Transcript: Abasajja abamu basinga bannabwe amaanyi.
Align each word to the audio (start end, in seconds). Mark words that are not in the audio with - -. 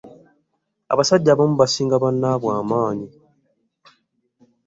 Abasajja 0.93 1.29
abamu 1.33 1.55
basinga 1.61 1.95
bannabwe 2.03 2.51
amaanyi. 2.61 3.07